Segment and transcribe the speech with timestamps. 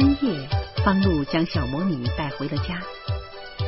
[0.00, 0.48] 深夜，
[0.82, 2.80] 方露将小魔女带回了家。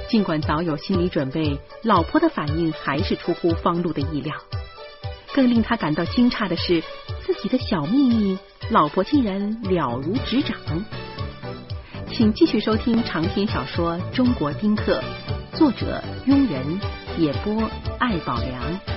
[0.09, 4.35] 尽管早有心理准备，老婆的反应还是出乎方露的意料。
[5.35, 6.83] 更令他感到惊诧的是，
[7.27, 8.39] 自己的小秘密，
[8.71, 10.57] 老婆竟然了如指掌。
[12.11, 15.03] 请继续收听长篇小说《中国丁克》，
[15.59, 16.81] 作者庸人，
[17.19, 18.92] 演播艾宝良。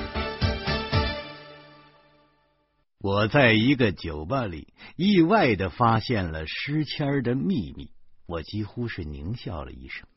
[3.05, 7.91] 我在一个酒吧里意外的发现了诗谦的秘密，
[8.25, 10.07] 我几乎是狞笑了一声，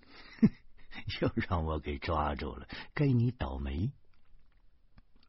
[1.21, 3.93] 又让我给抓住了，该你倒霉。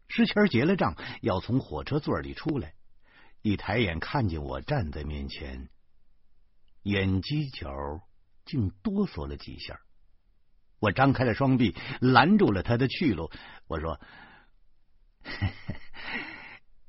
[0.08, 2.76] 诗谦结了账，要从火车座里出来，
[3.42, 5.68] 一抬眼看见我站在面前。
[6.84, 7.68] 眼犄角
[8.46, 9.82] 竟哆嗦了几下，
[10.80, 13.30] 我张开了双臂拦住了他的去路。
[13.68, 14.00] 我说：“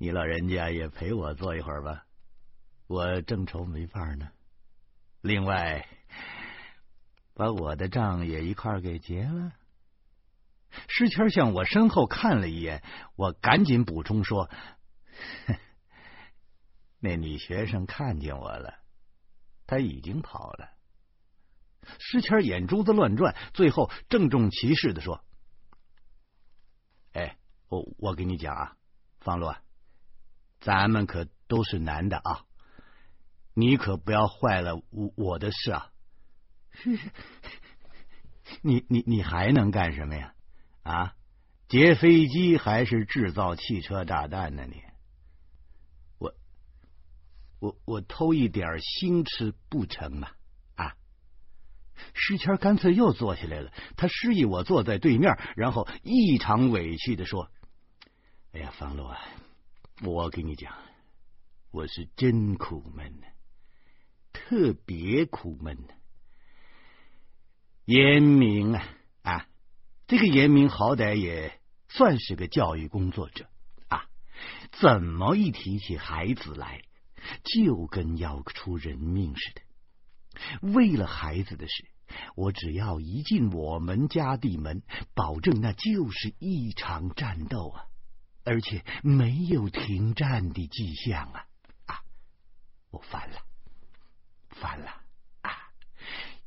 [0.02, 2.06] 你老人家也陪我坐一会儿吧，
[2.86, 4.30] 我正愁没法呢。
[5.20, 5.86] 另外，
[7.34, 9.52] 把我的账也一块给结了。”
[10.88, 12.83] 诗谦向我身后看了一眼，
[13.14, 14.48] 我赶紧补充说
[16.98, 18.80] ：“那女学生看见我了。”
[19.69, 20.70] 他已经跑了。
[21.98, 25.22] 诗谦眼珠子乱转，最后郑重其事的说
[27.12, 27.36] ：“哎，
[27.69, 28.77] 我我跟你讲啊，
[29.20, 29.58] 方洛，
[30.61, 32.44] 咱们可都是男的啊，
[33.55, 35.91] 你可不要坏了我我的事啊！
[38.62, 40.34] 你你你还能干什么呀？
[40.83, 41.14] 啊，
[41.69, 44.64] 劫飞机还是制造汽车炸弹呢？
[44.66, 44.83] 你？”
[46.19, 46.34] 我
[47.58, 50.31] 我我偷一点腥吃不成吗？
[50.75, 50.94] 啊！
[52.14, 57.50] 诗谦干脆又坐起来了，他示意我坐在对面，然后异常委屈的说
[58.53, 59.20] ：“哎呀，方洛啊，
[60.03, 60.75] 我跟你讲，
[61.70, 63.27] 我是真苦闷呢，
[64.33, 65.89] 特别苦闷呢。
[67.84, 68.89] 严明啊
[69.22, 69.47] 啊，
[70.06, 73.47] 这个严明好歹也算是个教育工作者
[73.89, 74.06] 啊，
[74.72, 76.83] 怎么一提起孩子来？”
[77.44, 79.60] 就跟要出人命似的。
[80.72, 81.84] 为了孩子的事，
[82.34, 84.83] 我只要一进我们家地门，
[85.15, 87.84] 保证那就是一场战斗啊，
[88.45, 91.47] 而且没有停战的迹象啊！
[91.87, 92.01] 啊，
[92.91, 93.37] 我烦了，
[94.49, 94.91] 烦了
[95.43, 95.51] 啊！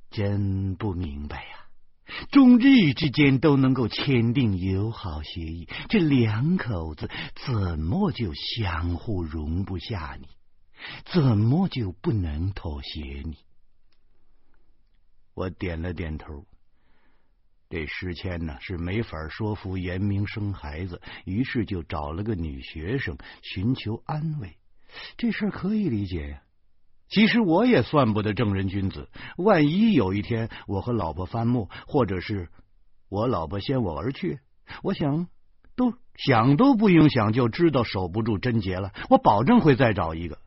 [0.09, 1.67] 真不明白呀，
[2.31, 7.09] 中日之间都能够签订友好协议，这两口子
[7.45, 10.27] 怎么就相互容不下你？
[11.05, 13.37] 怎么就不能妥协你？
[15.33, 16.45] 我点了点头。
[17.73, 24.57] 这诗谦呢是没法说服严明生孩子，于是就找了个女学生寻求安慰。
[25.17, 26.43] 这事可以理解呀。
[27.09, 32.49] 其实我也算不得正人君子，万一有一天我和老婆翻墓，或者是
[33.09, 34.37] 我老婆先我而去，
[34.83, 35.27] 我想
[35.75, 38.93] 都想都不用想就知道守不住贞洁了。
[39.09, 40.37] 我保证会再找一个。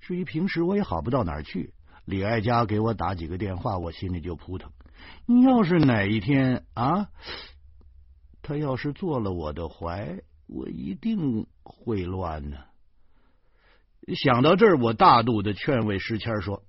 [0.00, 1.74] 至于平时我也好不到哪儿去，
[2.06, 4.72] 李爱家给我打几个电话，我心里就扑腾。
[5.26, 7.08] 你要是哪一天啊，
[8.42, 12.58] 他要是做了我的怀，我一定会乱呢。
[14.14, 16.62] 想到这儿，我大度的劝慰石谦说：“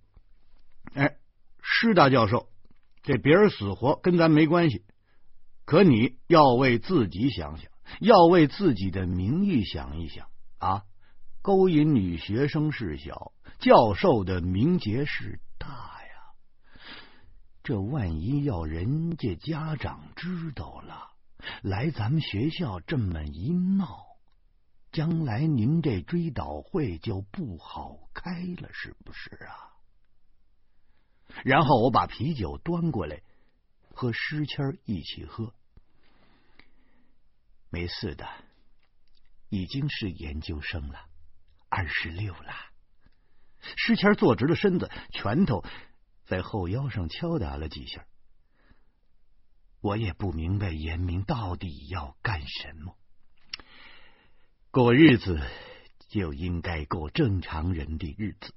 [0.93, 1.17] 哎，
[1.61, 2.49] 施大教授，
[3.03, 4.83] 这别人死活跟咱没关系，
[5.65, 10.27] 可你要为自己想想，要为自己的名誉想一想
[10.57, 10.83] 啊。”
[11.43, 15.96] 勾引女学生事小，教授的名节是大。
[17.67, 21.11] 这万一要人家家长知道了，
[21.63, 24.05] 来咱们学校这么一闹，
[24.93, 29.75] 将来您这追悼会就不好开了，是不是啊？
[31.43, 33.21] 然后我把啤酒端过来，
[33.93, 35.53] 和诗谦一起喝。
[37.69, 38.25] 没事的，
[39.49, 41.01] 已经是研究生了。
[41.67, 42.53] 二十六了，
[43.59, 45.65] 诗谦坐直了身子，拳头
[46.27, 48.05] 在后腰上敲打了几下。
[49.79, 52.95] 我也不明白严明到底要干什么。
[54.71, 55.39] 过日子
[56.09, 58.53] 就应该过正常人的日子，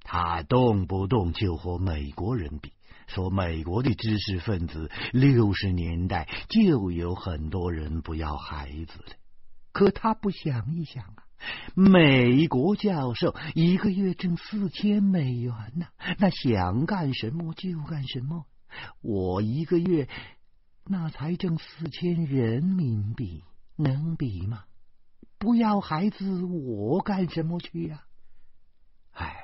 [0.00, 2.72] 他动不动就和美国人比，
[3.06, 9.16] 说美国的知识分子六十年代就有很多人不要孩子了，
[9.72, 11.25] 可他不想一想啊。
[11.74, 15.86] 美国教授一个月挣四千美元呢，
[16.18, 18.46] 那想干什么就干什么。
[19.00, 20.08] 我一个月
[20.84, 23.44] 那才挣四千人民币，
[23.76, 24.64] 能比吗？
[25.38, 28.04] 不要孩子，我干什么去呀？
[29.12, 29.34] 哎，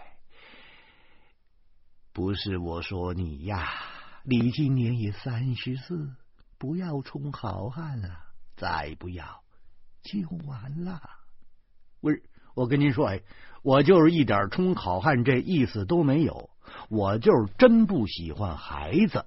[2.12, 3.68] 不是我说你呀，
[4.24, 6.14] 你今年也三十四，
[6.58, 8.08] 不要充好汉了，
[8.56, 9.44] 再不要
[10.02, 11.00] 就完了。
[12.02, 12.22] 不是，
[12.54, 13.22] 我跟您说，哎，
[13.62, 16.50] 我就是一点充好汉这意思都没有，
[16.90, 19.24] 我就是真不喜欢孩子，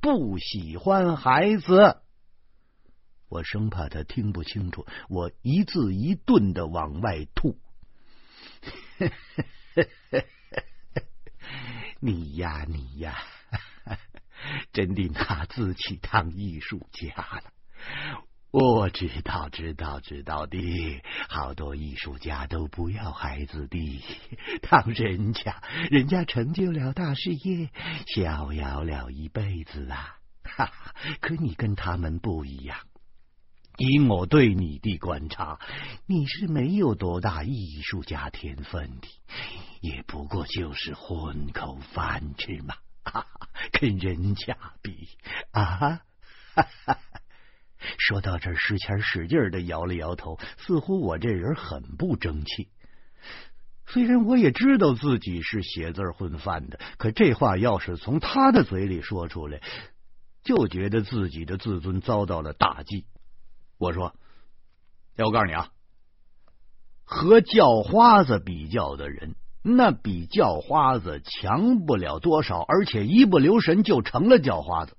[0.00, 1.98] 不喜欢孩子。
[3.28, 7.58] 我生怕他听不清楚，我一字一顿的往外吐。
[12.00, 13.18] 你呀，你呀，
[14.72, 17.52] 真的拿自己当艺术家了。
[18.56, 21.02] 我知道，知道，知道的。
[21.28, 24.04] 好多艺术家都不要孩子的，
[24.62, 25.60] 当人家，
[25.90, 27.70] 人家成就了大事业，
[28.06, 30.18] 逍遥了一辈子啊！
[30.44, 32.78] 哈哈，可你跟他们不一样。
[33.76, 35.58] 以我对你的观察，
[36.06, 39.08] 你是没有多大艺术家天分的，
[39.80, 42.76] 也不过就是混口饭吃嘛。
[43.02, 45.08] 哈 哈跟人家比
[45.50, 45.64] 啊！
[46.54, 46.98] 哈 哈
[47.98, 52.68] 说到这儿，石谦使劲的摇了摇头，似乎我这人很不争气。
[53.86, 59.60] 虽然我也知道自己是写字混饭的，可这话要是从他的嘴里说出来，
[60.42, 63.04] 就觉得自己的自尊遭到了打击。
[63.76, 64.14] 我说
[65.16, 65.68] ：“要我告诉你啊，
[67.04, 74.94] 和叫花子比较的人，那比叫花子强不了多少，而且一不留神就成了叫花子；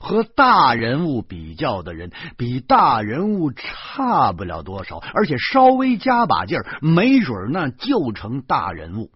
[0.00, 9.12] 和大人物比较的人，比大人物差不了多少，而且稍微加把劲儿，没准那就成大人物。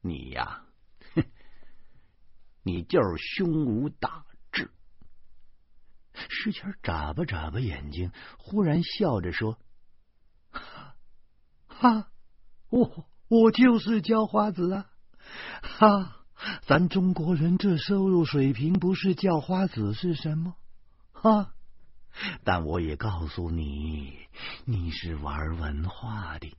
[0.00, 0.62] 你呀，
[2.62, 4.70] 你就是胸无大志。”
[6.28, 9.58] 石谦眨巴眨巴眼睛，忽然笑着说
[11.68, 12.08] ：“哈，
[12.70, 14.86] 我我就是叫花子啊！
[15.60, 16.15] 哈，
[16.66, 20.54] 咱中国人这收入水平，不是叫花子是什么？
[21.12, 21.54] 哈！
[22.44, 24.14] 但我也告诉你，
[24.64, 26.56] 你是玩文化的，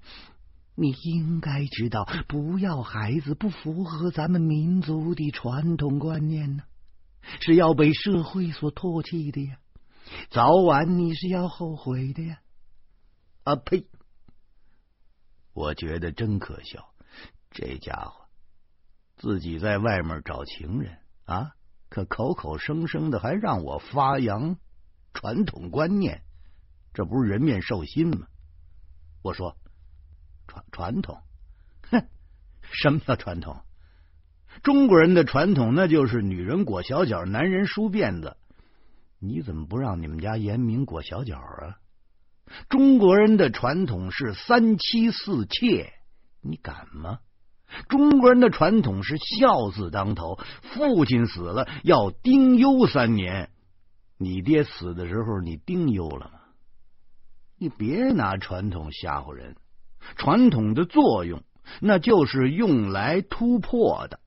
[0.75, 6.63] 你应该知道，不要孩子不符合咱们民族的传统观念呢。”
[7.41, 9.57] 是要被社会所唾弃的呀，
[10.29, 12.39] 早晚你是要后悔的呀！
[13.43, 13.85] 啊呸！
[15.53, 16.93] 我觉得真可笑，
[17.51, 18.26] 这家伙
[19.17, 21.51] 自己在外面找情人啊，
[21.89, 24.57] 可口口声声的还让我发扬
[25.13, 26.21] 传统观念，
[26.93, 28.27] 这不是人面兽心吗？
[29.23, 29.57] 我说
[30.47, 31.21] 传传统，
[31.89, 32.07] 哼，
[32.61, 33.61] 什么叫传统？
[34.63, 38.37] 中国人的传统，那就是女人裹小脚，男人梳辫子。
[39.19, 41.79] 你怎么不让你们家严明裹小脚啊？
[42.69, 45.91] 中国人的传统是三妻四妾，
[46.41, 47.19] 你敢吗？
[47.89, 53.49] 中国人的传统是孝字当头，父亲死了要丁忧三年。
[54.17, 56.39] 你爹死的时候，你丁忧了吗？
[57.59, 59.55] 你别拿传统吓唬人。
[60.15, 61.43] 传统的作用，
[61.81, 64.19] 那就是用来突破的。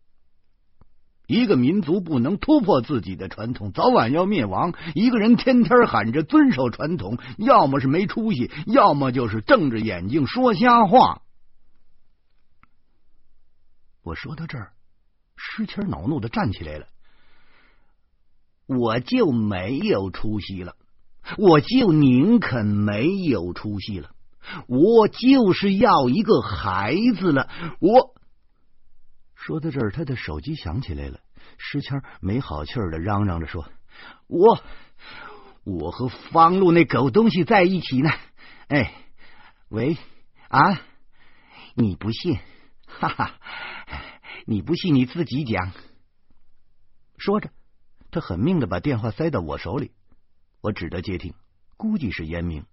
[1.26, 4.74] 一个民族不能突破自己的传统，早晚要灭亡。
[4.94, 11.22] 一个人天天喊着遵守传统，要么是没出息，要么就是瞪着眼睛说瞎话。
[14.02, 14.72] 我说到这儿，
[15.36, 16.86] 石谦恼怒的站起来了。
[18.66, 20.76] 我就没有出息了，
[21.36, 24.14] 我就宁肯没有出息了，
[24.68, 27.48] 我就是要一个孩子了，
[27.80, 28.14] 我。
[29.34, 31.18] 说到这儿，他的手机响起来了。
[31.58, 33.66] 石谦没好气的嚷嚷着说
[34.28, 34.62] ：“我
[35.64, 38.10] 我和方路那狗东西在一起呢。”
[38.68, 38.94] 哎，
[39.68, 39.96] 喂
[40.48, 40.80] 啊！
[41.74, 42.38] 你不信？
[42.86, 43.38] 哈哈！
[44.50, 45.70] 你不信你自己讲。
[47.18, 47.52] 说着，
[48.10, 49.92] 他狠命的把电话塞到我手里。
[50.60, 51.34] 我只得接听，
[51.76, 52.66] 估计是严明。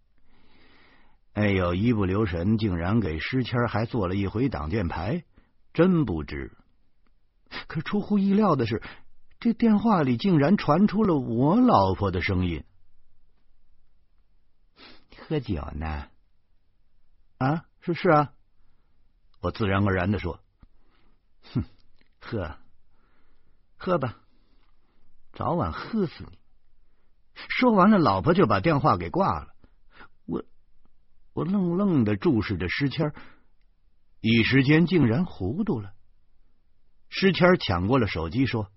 [1.34, 5.24] 哎呦，一不留神，竟然给石谦还做了一回挡箭牌。
[5.72, 6.58] 真不知，
[7.68, 8.82] 可出乎意料的是，
[9.40, 12.64] 这电话里竟然传出了我老婆的声音。
[15.28, 16.08] 喝酒呢？
[17.38, 18.34] 啊，是是啊，
[19.42, 20.40] 我自然而然的说
[21.54, 21.64] ：“哼，
[22.20, 22.58] 喝，
[23.78, 24.20] 喝吧，
[25.34, 26.40] 早晚喝死你。”
[27.50, 29.54] 说完了，老婆就把电话给挂了。
[30.26, 30.44] 我
[31.34, 33.14] 我愣愣的注视着诗谦。
[34.20, 35.94] 一时间竟然糊涂了。
[37.10, 38.72] 诗谦抢过了手机，说：“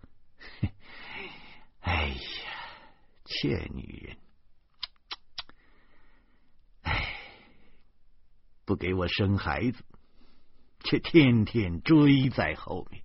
[1.81, 2.17] 哎呀，
[3.25, 4.17] 贱女人！
[6.83, 7.17] 哎，
[8.67, 9.83] 不给我生孩子，
[10.83, 13.03] 却天天追在后面。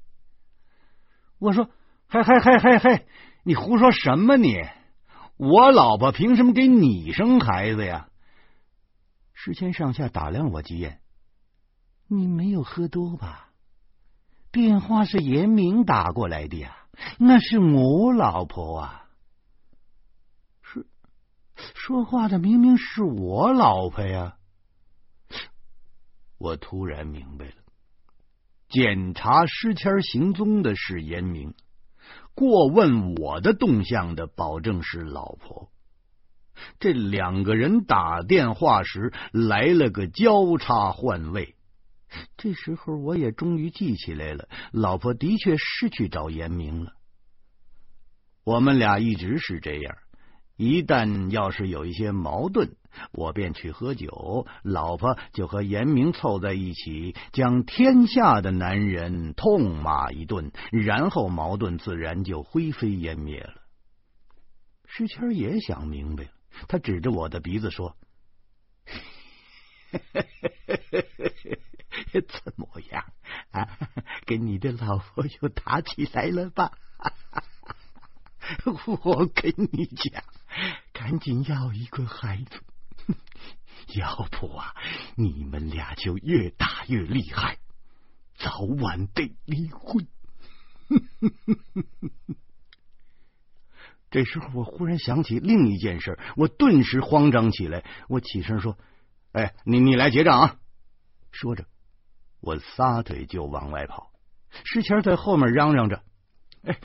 [1.37, 1.69] 我说
[2.07, 3.07] ：“嘿嘿嘿嘿嘿，
[3.43, 4.55] 你胡说什么你？
[5.37, 8.09] 我老婆凭什么给你生孩子呀？”
[9.33, 11.01] 石谦上下打量我几眼，
[12.07, 13.51] 你没有喝多吧？
[14.51, 16.77] 电话是严明打过来的呀，
[17.19, 19.09] 那是我老婆啊。
[20.61, 20.87] 是
[21.73, 24.37] 说话的明明是我老婆呀！
[26.37, 27.55] 我突然明白了，
[28.75, 31.53] 检查尸签行踪的是严明，
[32.33, 35.71] 过问我的动向的保证是老婆。
[36.77, 41.55] 这两个人打电话时来了个交叉换位。
[42.35, 46.91] 这时候我也终于记起来了，老婆的确是去找严明了。
[48.43, 49.95] 我们俩一直是这样，
[50.57, 52.75] 一旦要是有一些矛盾，
[53.11, 63.61] 我便去喝酒，老婆就和严明凑在一起，将天下的男人痛骂一顿，然后矛盾自然就灰飞烟灭了。
[64.85, 66.29] 石谦也想明白了，
[66.67, 67.97] 他指着我的鼻子说。
[72.11, 73.03] 怎么样
[73.51, 73.77] 啊？
[74.25, 76.71] 跟你的老婆又打起来了吧？
[79.03, 80.23] 我跟你讲，
[81.05, 82.59] 赶紧要一个孩子，
[83.93, 84.73] 要不啊，
[85.15, 87.59] 你们俩就越打越厉害，
[88.33, 90.07] 早晚得离婚。
[94.09, 97.85] 这时候，我忽然想起另一件事，我顿时慌张起来。
[98.09, 98.75] 我起身说
[99.31, 100.57] ：“哎，你你来结账啊！”
[101.31, 101.67] 说着。
[102.39, 104.11] 我撒腿就往外跑，
[104.63, 106.01] 石谦在后面嚷嚷着
[106.65, 106.79] ：“哎，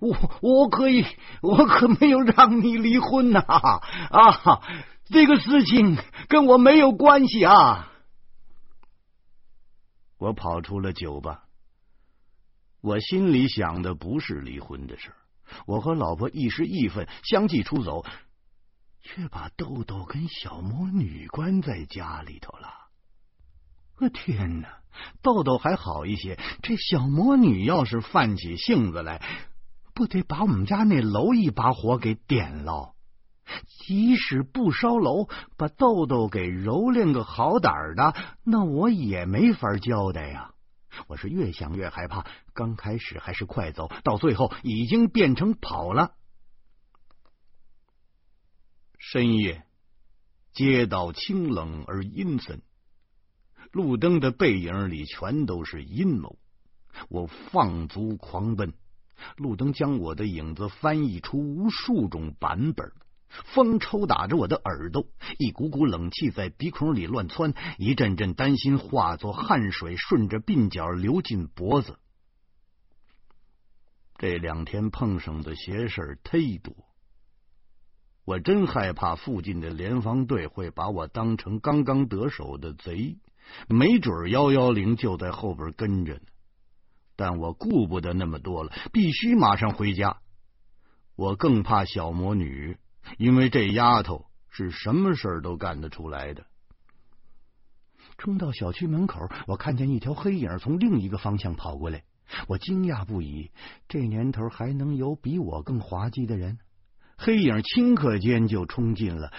[0.00, 1.04] 我我可以，
[1.42, 3.40] 我可没有让你离婚呐！
[3.40, 4.62] 啊，
[5.04, 5.96] 这个事情
[6.28, 7.88] 跟我没有关系啊！”
[10.18, 11.44] 我跑出了酒吧，
[12.80, 15.12] 我心里想的不是离婚的事
[15.66, 18.04] 我和老婆一时义愤，相继出走，
[19.02, 22.68] 却把豆豆跟小魔女关在家里头了。
[23.98, 24.78] 我天哪！
[25.22, 29.22] 豆豆还好一些，这小魔女要是犯起性子来，
[29.94, 32.94] 不得把我们家那楼一把火给点了？
[33.80, 40.54] 即使不烧楼，把豆豆给蹂躏个好歹的，那我也没法交代呀！
[41.06, 46.12] 我是越想越害怕，刚开始还是快走，到最后已经变成跑了。
[48.98, 49.64] 深夜，
[50.52, 52.62] 街道清冷而阴森。
[53.72, 56.38] 路灯的背影里全都是阴谋，
[57.08, 58.74] 我放足狂奔，
[59.36, 62.92] 路灯将我的影子翻译出无数种版本。
[63.54, 65.06] 风抽打着我的耳朵，
[65.38, 71.98] 一股股冷气在鼻孔里乱窜，一阵阵担心化作汗水顺着鬓角流进脖子。
[74.18, 76.74] 这两天碰上的邪事忒多，
[78.26, 83.16] 我真害怕附近的联防队会把我当成刚刚得手的贼。
[83.66, 86.20] 没准幺幺零就在后边跟着呢，
[87.22, 90.16] 但我顾不得那么多了，必须马上回家。
[91.14, 92.78] 我更怕小魔女，
[93.16, 96.46] 因为这丫头是什么事都干得出来的。
[98.18, 102.02] 冲到小区门口，我看见一条黑影从另一个方向跑过来，
[102.48, 103.52] 我惊讶不已。
[103.86, 106.58] 这年头还能有比我更滑稽的人？
[107.16, 109.32] 黑影顷刻间就冲进了。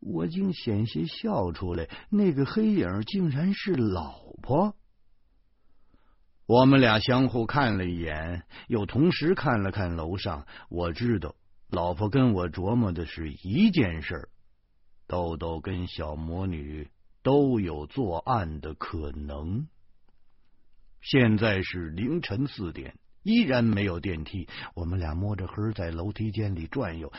[0.00, 4.77] 我竟险些笑出来，那个黑影竟然是老婆。
[6.48, 10.46] 我们俩相互看了一眼，又同时看了看楼上。
[10.70, 11.34] 我知道，
[11.68, 14.30] 老婆跟我琢磨的是一件事：
[15.06, 16.88] 豆豆跟小魔女
[17.22, 19.68] 都有作案的可能。
[21.02, 24.48] 现在是凌晨四点，依然没有电梯。
[24.72, 27.12] 我们俩摸着黑在楼梯间里转悠。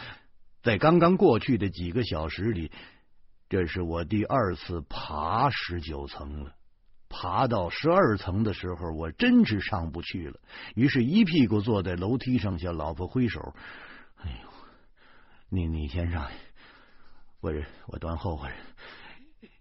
[0.63, 2.71] 在刚刚过去的几个小时里，
[3.47, 6.55] 这是我第二次爬十九层了。
[7.09, 10.39] 爬到十二层的时候，我真是上不去了，
[10.75, 13.53] 于是一屁股坐在楼梯上，向老婆挥手
[14.23, 14.49] ：“哎呦，
[15.49, 16.29] 你你先上，
[17.41, 17.51] 我
[17.87, 18.53] 我端后边，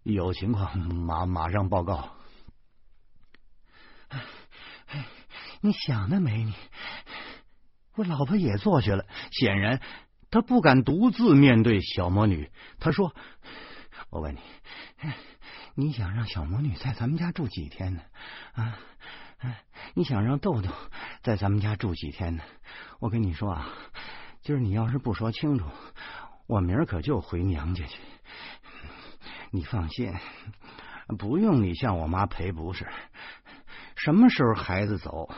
[0.02, 2.10] 有情况马马上报告。”
[5.60, 6.44] 你想得美！
[6.44, 6.54] 你
[7.96, 9.80] 我老婆也坐下了，显然。
[10.30, 12.50] 她不敢独自面对小魔女。
[12.78, 13.14] 她说
[14.10, 14.40] ：“我问你，
[15.80, 18.02] 你想让小魔女在咱们家住几天呢？
[18.54, 18.76] 啊，
[19.94, 20.68] 你想让豆豆
[21.22, 22.42] 在咱们家住几天呢？
[22.98, 23.68] 我跟你说啊，
[24.42, 25.66] 今儿你要是不说清楚，
[26.48, 28.00] 我明儿可就回娘家去。
[29.52, 30.12] 你放心，
[31.16, 32.84] 不用你向我妈赔不是。
[33.94, 35.30] 什么时候孩子走，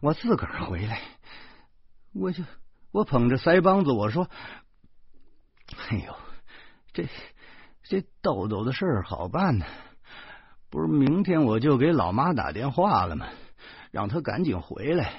[0.00, 1.00] 我自个儿回来。”
[2.14, 2.44] 我就
[2.92, 4.30] 我捧着腮帮子，我说
[5.90, 6.16] ：“哎呦，
[6.92, 7.08] 这
[7.82, 9.66] 这豆豆的事儿好办呢，
[10.70, 13.26] 不是明天我就给老妈打电话了吗？
[13.90, 15.12] 让她赶紧回来。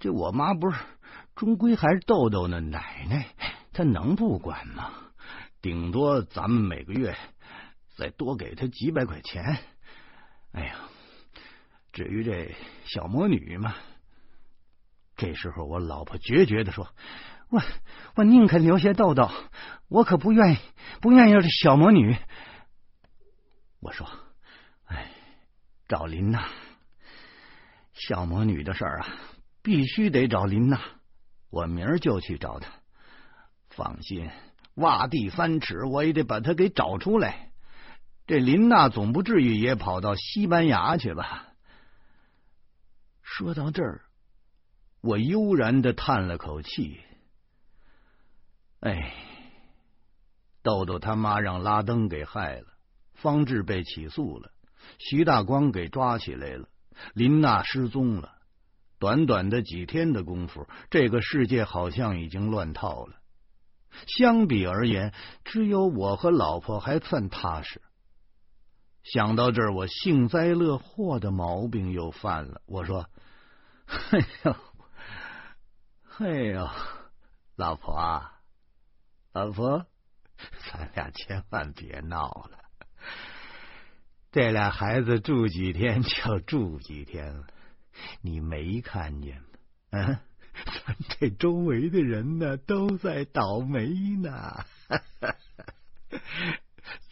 [0.00, 0.78] 这我妈不是
[1.34, 3.26] 终归还是豆豆的奶奶，
[3.72, 4.92] 她能不管吗？
[5.60, 7.16] 顶多咱们每个月
[7.96, 9.58] 再多给她几百块钱。
[10.52, 10.74] 哎呀，
[11.92, 13.74] 至于这小魔女嘛。”
[15.16, 16.86] 这时候，我老婆决绝的说
[17.50, 17.60] ：“我
[18.14, 19.28] 我宁肯留下豆豆，
[19.88, 20.58] 我可不愿意
[21.00, 22.16] 不愿意要这小魔女。”
[23.82, 24.08] 我说：“，
[25.88, 26.48] 找林娜，
[27.94, 29.08] 小魔女的事儿啊，
[29.62, 30.80] 必须得找林娜。
[31.48, 32.70] 我明儿就去找她。
[33.70, 34.30] 放心，
[34.74, 37.50] 挖地三尺，我也得把她给找出来。
[38.26, 41.48] 这林娜总不至于也跑到西班牙去吧？”
[43.22, 44.02] 说到这儿。
[45.00, 47.00] 我悠然的叹了口气，
[48.80, 49.14] 哎，
[50.62, 52.66] 豆豆他妈让拉登给害了，
[53.14, 54.50] 方志被起诉了，
[54.98, 56.68] 徐大光给抓起来了，
[57.14, 58.34] 林娜失踪了。
[58.98, 63.16] 短短的几天的功夫，这个世界好像已经乱套了。
[64.06, 65.12] 相比而言，
[65.44, 67.80] 只有我和老婆还算踏实。
[69.04, 72.60] 想到这儿，我幸灾乐祸的毛病又犯了。
[72.66, 73.08] 我说
[73.86, 74.56] ：“哎呦！”
[76.18, 76.68] 哎呦，
[77.54, 78.22] 老婆，
[79.32, 79.86] 老婆，
[80.70, 82.57] 咱俩千万别闹了。
[84.30, 87.46] 这俩孩子住几天就住几天了，
[88.20, 89.46] 你没看见吗？
[89.90, 90.06] 嗯，
[90.86, 94.64] 咱这周围的人呢都在倒霉呢。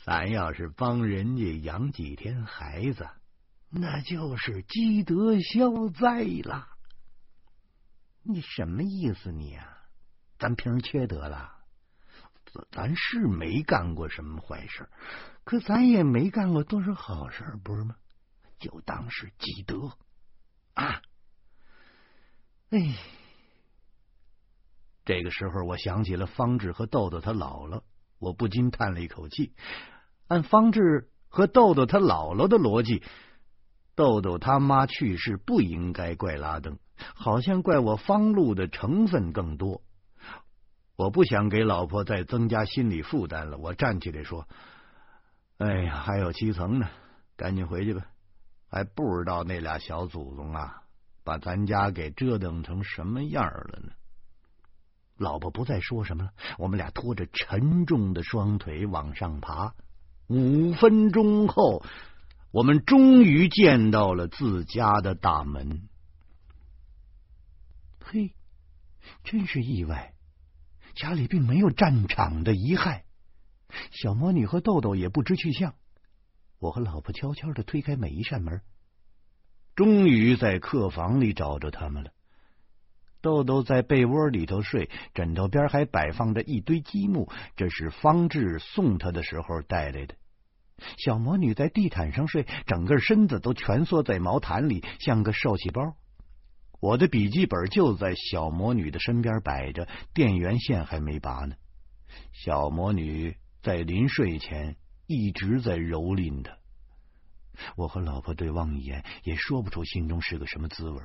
[0.04, 3.08] 咱要是帮人家养几天孩子，
[3.70, 6.68] 那就是积德消灾了。
[8.22, 9.78] 你什么意思你啊？
[10.38, 11.52] 咱平时缺德了？
[12.70, 14.88] 咱是没干过什么坏事，
[15.46, 17.94] 可咱也没干过多少好事，不是吗？
[18.58, 19.92] 就当是积德
[20.74, 21.00] 啊！
[22.70, 22.96] 哎，
[25.04, 27.82] 这个时候我想起了方志和豆豆他姥姥，
[28.18, 29.52] 我不禁叹了一口气。
[30.26, 33.04] 按方志和豆豆他姥姥的逻辑，
[33.94, 36.76] 豆豆他妈去世不应该怪拉登。
[37.14, 39.84] 好像怪我方路的成分更多，
[40.96, 43.58] 我不想给老婆再增加心理负担了。
[43.58, 44.48] 我站起来说
[45.58, 46.88] ：“哎呀，还有七层呢，
[47.36, 48.06] 赶紧回去吧。
[48.68, 50.82] 还不知道那俩小祖宗啊，
[51.24, 53.92] 把咱家给折腾成什么样了呢？”
[55.16, 59.74] 老婆不再说什么了，我们俩拖着沉重的双腿往上爬。
[60.26, 61.82] 五分钟后，
[62.50, 65.88] 我们终于见到了自家的大门。
[68.04, 68.34] 嘿，
[69.24, 70.12] 真是意外！
[70.94, 73.02] 家里并没有战场的遗骸，
[73.90, 75.74] 小魔女和豆豆也不知去向。
[76.58, 78.62] 我和老婆悄悄的推开每一扇门，
[79.74, 82.10] 终于在客房里找着他们了。
[83.20, 90.14] 豆豆在被窝里头睡，枕头边还摆放着一堆积木，这是方志送他的时候带来的。
[90.98, 95.96] 小魔女在地毯上睡，整个身子都蜷缩在毛毯里，像个受气包。
[96.78, 101.56] 我的笔记本就在小魔女的身边摆着，电源线还没拔呢。
[102.32, 104.76] 小魔女在临睡前
[105.08, 106.56] 一直在蹂躏他。
[107.74, 111.02] 我和老婆对望一眼，也说不出心中是个什么滋味：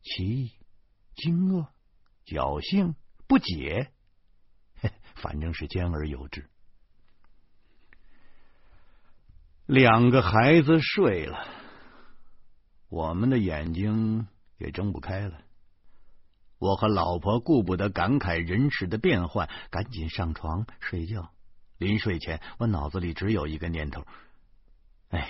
[0.00, 0.52] 奇异、
[1.16, 1.66] 惊愕、
[2.24, 2.94] 侥幸、
[3.26, 3.90] 不解，
[5.16, 6.48] 反正是兼而有之。
[9.66, 11.48] 两个孩子睡了，
[12.88, 14.28] 我们的眼睛。
[14.58, 15.42] 也睁不开了，
[16.58, 21.30] 我和老婆顾不得感慨人世的变幻，赶紧上床睡觉。
[21.78, 24.06] 临睡前，我脑子里只有一个念头：
[25.10, 25.28] 哎，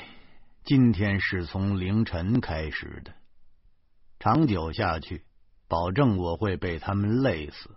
[0.65, 3.15] 今天是从凌晨开始的，
[4.19, 5.25] 长久下去，
[5.69, 7.77] 保证我会被他们累死。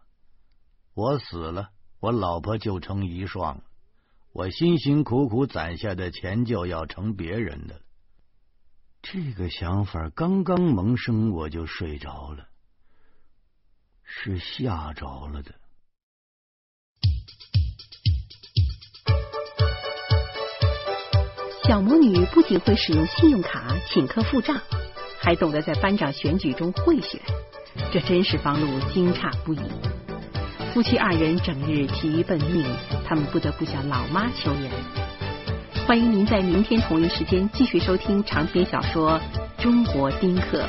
[0.93, 3.63] 我死了，我老婆就成遗孀了，
[4.34, 7.82] 我辛辛苦苦攒下的钱就要成别人的了。
[9.01, 12.47] 这个想法刚刚萌生，我就睡着了，
[14.03, 15.58] 是吓着了的。
[21.69, 24.60] 小魔女不仅会使用信用卡请客付账，
[25.21, 27.21] 还懂得在班长选举中贿选，
[27.91, 29.60] 这真是方露惊诧不已。
[30.73, 32.65] 夫妻二人整日疲于奔命，
[33.08, 34.71] 他们不得不向老妈求援。
[35.86, 39.21] 欢迎您在明天同一时间继续收听长篇小说
[39.62, 40.63] 《中国丁克》。